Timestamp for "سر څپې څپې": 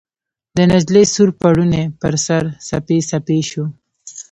2.25-3.39